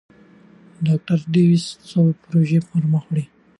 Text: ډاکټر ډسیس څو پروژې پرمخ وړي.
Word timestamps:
ډاکټر 0.85 1.17
ډسیس 1.33 1.65
څو 1.89 2.01
پروژې 2.21 2.59
پرمخ 2.69 3.03
وړي. 3.07 3.25